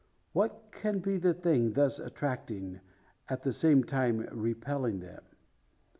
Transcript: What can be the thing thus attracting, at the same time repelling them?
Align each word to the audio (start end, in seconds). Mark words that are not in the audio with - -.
What 0.33 0.71
can 0.71 0.97
be 0.97 1.17
the 1.17 1.35
thing 1.35 1.73
thus 1.73 1.99
attracting, 1.99 2.79
at 3.29 3.43
the 3.43 3.53
same 3.53 3.83
time 3.83 4.27
repelling 4.31 4.99
them? 4.99 5.21